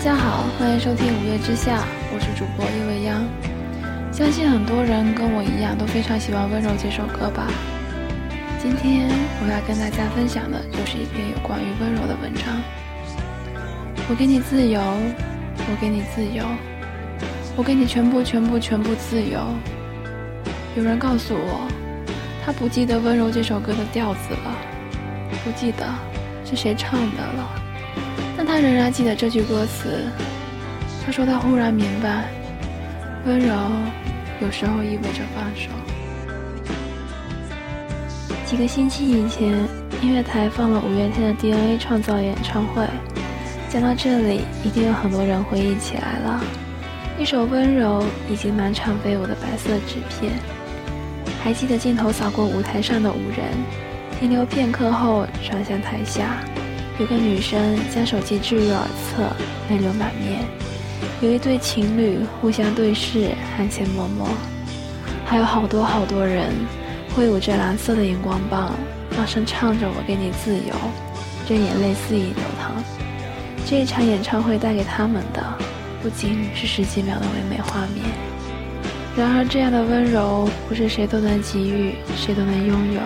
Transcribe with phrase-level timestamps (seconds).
[0.00, 1.76] 大家好，欢迎收听《五月之下》，
[2.10, 3.22] 我是主播叶未央。
[4.10, 7.46] 相信很多人跟我一样都非常喜欢《温柔》这首歌吧。
[8.62, 9.10] 今天
[9.42, 12.44] 我要跟大家分享的就是一篇有关于温柔的文章。
[14.08, 16.46] 我给你自由，我给你自由，
[17.54, 19.38] 我给你全部全部全部自由。
[20.76, 21.68] 有人告诉我，
[22.42, 24.56] 他不记得《温柔》这首歌的调子了，
[25.44, 25.84] 不记得
[26.42, 27.59] 是谁唱的了。
[28.50, 30.02] 他仍然记得这句歌词。
[31.06, 32.24] 他说他忽然明白，
[33.24, 33.54] 温柔
[34.40, 35.70] 有时候意味着放手。
[38.44, 39.56] 几个星期以前，
[40.02, 42.84] 音乐台放了五月天的 DNA 创造演唱会。
[43.68, 46.42] 讲到这里，一定有很多人回忆起来了。
[47.20, 50.32] 一首温柔以及满场飞舞的白色纸片。
[51.44, 53.46] 还记得镜头扫过舞台上的五人，
[54.18, 56.42] 停留片刻后转向台下。
[57.00, 59.22] 有个女生将手机置于耳侧，
[59.70, 60.44] 泪流满面。
[61.22, 64.26] 有一对情侣互相对视，含情脉脉。
[65.24, 66.52] 还有好多好多人
[67.16, 68.74] 挥舞着蓝色的荧光棒，
[69.16, 70.74] 大声唱着“我给你自由”，
[71.48, 72.84] 任眼泪肆意流淌。
[73.64, 75.42] 这一场演唱会带给他们的，
[76.02, 78.04] 不仅是十几秒的唯美画面。
[79.16, 83.00] 然而，这样的温柔不是谁都能给予，谁都能拥有。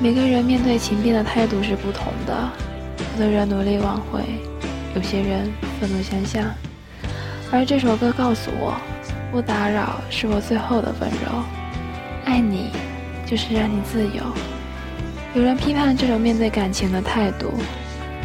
[0.00, 2.50] 每个人面对情变的态度是不同的。
[3.14, 4.20] 有的人努力挽回，
[4.94, 6.44] 有些人愤怒相向，
[7.52, 8.74] 而这首歌告诉我，
[9.30, 11.42] 不打扰是我最后的温柔。
[12.24, 12.70] 爱你，
[13.26, 14.22] 就是让你自由。
[15.34, 17.52] 有人批判这种面对感情的态度，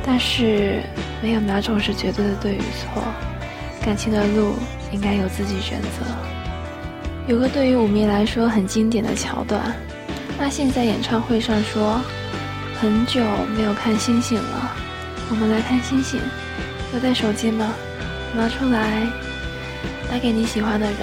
[0.06, 0.81] 但是
[1.22, 3.04] 没有哪种是绝对的对与错。
[3.83, 4.54] 感情的路
[4.92, 6.06] 应该由自己选择。
[7.28, 9.76] 有个对于舞迷来说很经典的桥段，
[10.39, 12.02] 阿信在演唱会上说。
[12.82, 13.22] 很久
[13.58, 14.72] 没有看星星了，
[15.30, 16.17] 我们来看星星。
[16.94, 17.73] 有带手机吗？
[18.34, 19.06] 拿出来，
[20.10, 20.98] 打给你喜欢的人，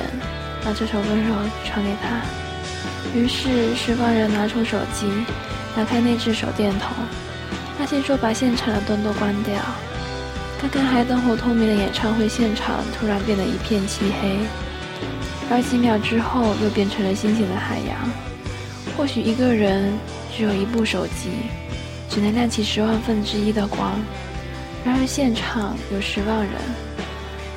[0.65, 1.35] 把这首温柔
[1.67, 2.23] 传给他。
[3.15, 5.07] 于是，释放人拿出手机，
[5.77, 6.89] 打开内置手电筒。
[7.79, 9.57] 阿信说：“把现场的灯都关掉。”
[10.63, 14.39] 刚刚还灯火通明的演唱会现场，突然变得一片漆黑，
[15.51, 17.99] 而几秒之后，又变成了星星的海洋。
[18.97, 19.93] 或许一个人
[20.37, 21.31] 只有一部手机。
[22.09, 23.93] 只能亮起十万分之一的光，
[24.85, 26.53] 然而现场有十万人，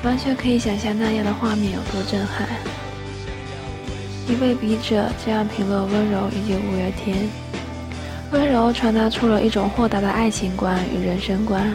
[0.02, 2.46] 完全可以想象那样的画面有多震撼。
[4.28, 7.16] 一位笔者这样评论温柔以及五月天：
[8.32, 11.74] 温柔传达出了一种豁达的爱情观与人生观，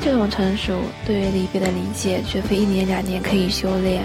[0.00, 4.04] 这种成熟对于离别的理解绝非一年两年可以修炼。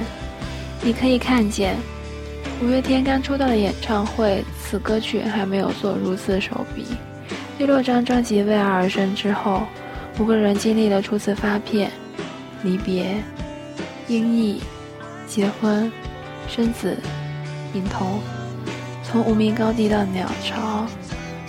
[0.82, 1.76] 你可以看见，
[2.60, 6.86] 五月天刚出道的演唱会，此歌曲还没有做如此手笔。
[7.56, 9.62] 第六张专辑为爱而生之后，
[10.18, 11.92] 五个人经历了初次发片、
[12.64, 13.16] 离别、
[14.08, 14.60] 音译、
[15.28, 15.92] 结婚、
[16.48, 16.98] 生子、
[17.76, 18.20] 隐童，
[19.04, 20.88] 从无名高地到鸟巢，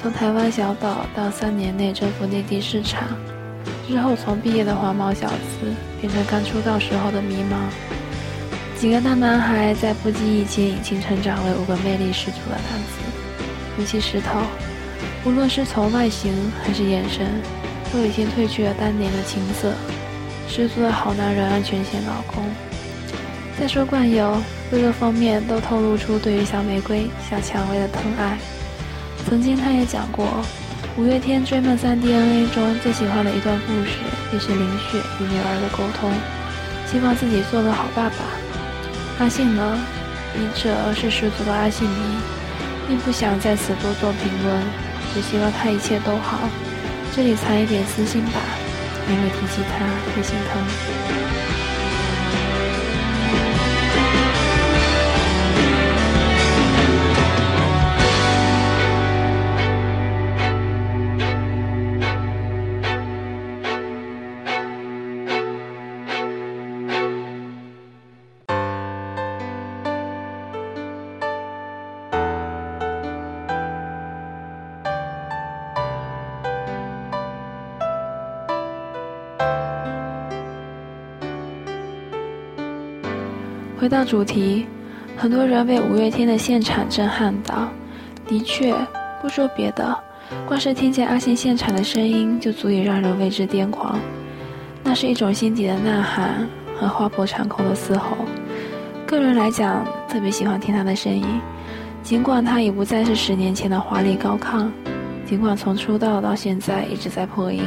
[0.02, 3.08] 从台湾小岛到三年内征服内地市场，
[3.88, 7.97] 之后从毕业的黄毛小子变成刚出道时候的迷茫。
[8.78, 13.00] 几个大男孩在不经意间已经成长为五个魅力十足的男子，
[13.77, 14.39] 尤其石头。
[15.25, 17.27] 无论是从外形还是眼神，
[17.93, 19.72] 都已经褪去了当年的青涩，
[20.49, 22.44] 十足的好男人安全线老公。
[23.59, 24.41] 再说冠佑，
[24.71, 28.39] 各个方面都透露出对于小玫瑰、小蔷薇的疼爱。
[29.28, 30.25] 曾经他也讲过，
[30.97, 33.99] 五月天追梦三 DNA 中最喜欢的一段故事，
[34.33, 36.12] 也是林雪与女儿的沟通，
[36.87, 38.47] 希望自己做个好爸爸。
[39.18, 39.78] 阿信呢？
[40.32, 41.96] 笔者是十足的阿信迷，
[42.86, 44.62] 并不想在此多做评论。
[45.12, 46.38] 只希望他一切都好，
[47.16, 48.40] 这里藏一点私心吧，
[49.10, 51.07] 因为提起他会心疼。
[83.80, 84.66] 回到主题，
[85.16, 87.69] 很多人被五月天的现场震撼到。
[88.27, 88.75] 的确，
[89.22, 89.97] 不说别的，
[90.48, 93.97] 光是听见阿信现场的声音就足以让人为之癫狂。
[94.83, 98.16] 那是一种心底的呐喊和划破长空的嘶吼。
[99.07, 101.24] 个人来讲，特别喜欢听他的声音。
[102.03, 104.69] 尽管他已不再是十年前的华丽高亢，
[105.24, 107.63] 尽管从出道到现在一直在破音，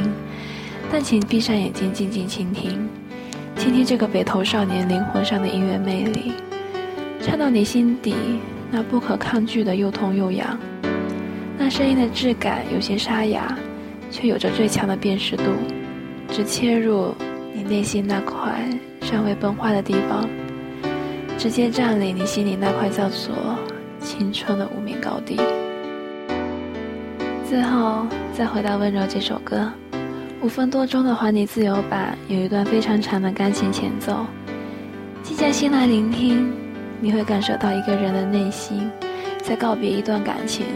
[0.90, 2.86] 但请闭上眼睛，静静倾听。
[3.56, 6.32] 听听这个北投少年灵魂上的音乐魅力，
[7.20, 8.14] 唱到你心底
[8.70, 10.58] 那不可抗拒的又痛又痒。
[11.56, 13.56] 那声音的质感有些沙哑，
[14.10, 15.44] 却有着最强的辨识度，
[16.28, 17.14] 只切入
[17.54, 18.68] 你内心那块
[19.00, 20.28] 尚未崩坏的地方，
[21.38, 23.34] 直接占领你心里那块叫做
[24.00, 25.38] 青春的无名高地。
[27.48, 29.70] 最后再回到《温柔》这首歌，
[30.42, 34.26] 五分多钟的还你自由版有一段非常长的钢琴前奏，
[35.22, 36.52] 静下心来聆听，
[37.00, 38.90] 你会感受到一个人的内心
[39.40, 40.66] 在告别一段感情，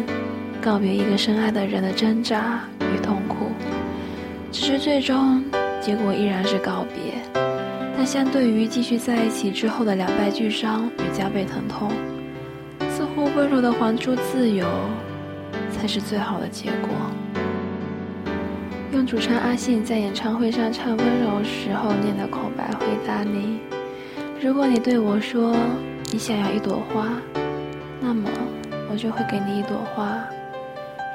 [0.63, 3.49] 告别一个深爱的人的挣扎与痛苦。
[4.53, 5.43] 只是最终
[5.81, 7.21] 结果依然是告别，
[7.97, 11.91] 但相对于继续在一起之后的两败俱伤与加倍疼痛，
[12.89, 14.65] 似乎温柔的还出自由。
[15.73, 16.91] 才是最好的结果。
[18.93, 23.59] 用主唱阿信在演唱会上唱《温柔》时候念的口白回答你：
[24.41, 25.55] 如果你对我说
[26.12, 27.21] 你想要一朵花，
[28.00, 28.31] 那么
[28.91, 30.17] 我就会给你一朵花；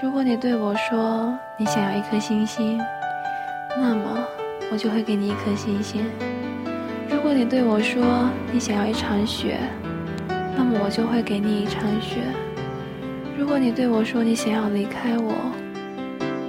[0.04, 2.78] 如果你对我说你想要一颗星星，
[3.78, 4.20] 那么
[4.72, 6.04] 我就会给你一颗星星；
[7.10, 8.04] 如果你对我说
[8.52, 9.58] 你想要一场雪，
[10.58, 12.20] 那么我就会给你一场雪。
[13.40, 15.34] 如果你对我说你想要离开我，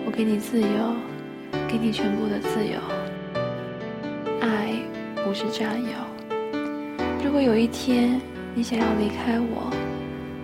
[0.04, 0.66] 我给你自由，
[1.72, 2.78] 给你全部的自由。
[4.42, 4.74] 爱
[5.24, 5.90] 不是占有。
[7.24, 8.20] 如果有一天
[8.54, 9.72] 你想要离开我，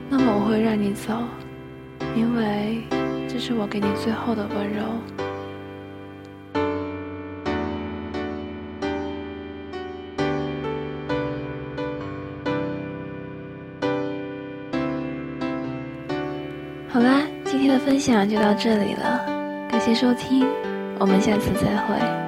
[0.08, 1.12] 那么我会让你走，
[2.16, 2.82] 因为
[3.28, 4.84] 这是我给你最后的温柔。
[16.88, 19.26] 好啦，今天的分享就到这里了，
[19.70, 20.46] 感谢收听，
[21.00, 22.27] 我们下次再会。